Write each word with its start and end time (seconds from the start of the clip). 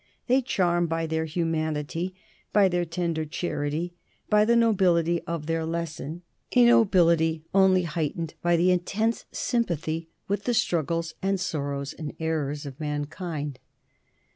They 0.25 0.41
charm 0.41 0.87
by 0.87 1.05
their 1.05 1.25
humanity, 1.25 2.15
by 2.51 2.69
their 2.69 2.85
tender 2.85 3.23
charity, 3.23 3.93
by 4.31 4.45
the 4.45 4.55
nobility 4.55 5.21
of 5.27 5.45
their 5.45 5.63
lesson, 5.63 6.23
a 6.55 6.65
nobility 6.65 7.43
only 7.53 7.83
heightened 7.83 8.33
by 8.41 8.57
the 8.57 8.71
intense 8.71 9.25
sympathy 9.31 10.09
with 10.27 10.45
the 10.45 10.55
struggles, 10.55 11.13
and 11.21 11.39
sorrows, 11.39 11.93
and 11.93 12.15
errors 12.19 12.65
of 12.65 12.79
mankind. 12.79 13.59